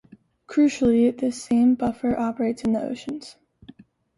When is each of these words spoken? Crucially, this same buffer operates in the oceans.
Crucially, 0.47 1.15
this 1.15 1.43
same 1.43 1.75
buffer 1.75 2.17
operates 2.19 2.63
in 2.63 2.73
the 2.73 2.81
oceans. 2.81 3.35